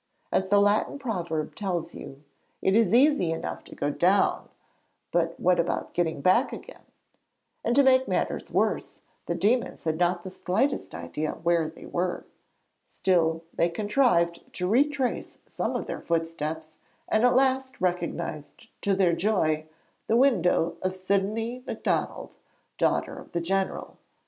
[0.31, 2.23] As the Latin proverb tells you,
[2.59, 4.49] it is easy enough to go down,
[5.11, 6.85] but what about getting back again?
[7.63, 12.25] And to make matters worse, the demons had not the slightest idea where they were.
[12.87, 16.77] Still, they contrived to retrace some of their footsteps
[17.07, 19.67] and at last recognised to their joy
[20.07, 22.37] the window of Sidonie Macdonald,
[22.79, 23.97] daughter of the general.